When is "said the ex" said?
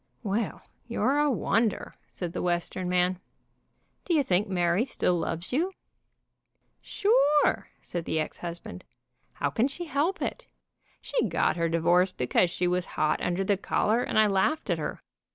7.83-8.37